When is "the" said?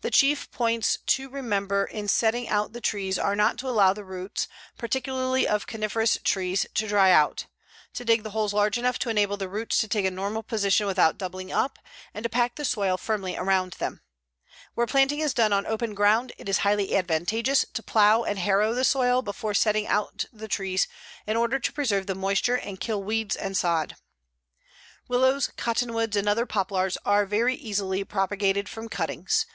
0.00-0.10, 2.74-2.82, 3.94-4.04, 8.22-8.32, 9.38-9.48, 12.56-12.66, 18.74-18.84, 20.30-20.48, 22.08-22.14